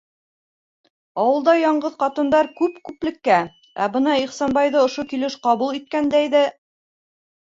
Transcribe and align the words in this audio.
Ауылда 1.23 1.53
яңғыҙ 1.57 1.97
ҡатындар 2.03 2.47
күп 2.61 2.79
күплеккә, 2.89 3.37
ә 3.87 3.89
бына 3.97 4.15
Ихсанбайҙы 4.21 4.81
ошо 4.85 5.05
килеш 5.11 5.37
ҡабул 5.45 5.77
иткәндәйҙе... 5.81 6.41